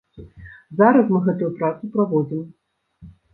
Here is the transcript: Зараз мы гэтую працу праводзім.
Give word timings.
Зараз 0.79 1.05
мы 1.15 1.19
гэтую 1.27 1.51
працу 1.59 1.91
праводзім. 1.97 2.41